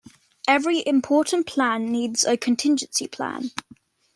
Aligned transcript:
Every 0.47 0.81
important 0.87 1.45
plan 1.45 1.91
needs 1.91 2.23
a 2.23 2.35
contingency 2.35 3.07
plan. 3.07 3.51